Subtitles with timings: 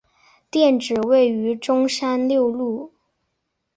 [0.49, 2.91] 店址位于中山六路。